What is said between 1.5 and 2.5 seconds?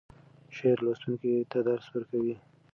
ته درس ورکوي.